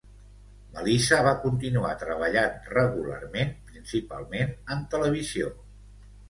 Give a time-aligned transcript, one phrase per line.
[0.77, 5.55] Melissa va continuar treballant regularment, principalment en televisió.